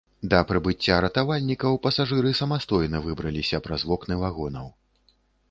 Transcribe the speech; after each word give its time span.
Да 0.31 0.37
прыбыцця 0.51 0.95
ратавальнікаў, 1.05 1.77
пасажыры 1.83 2.33
самастойна 2.41 3.03
выбіраліся 3.05 3.61
праз 3.69 3.87
вокны 3.93 4.19
вагонаў. 4.25 4.67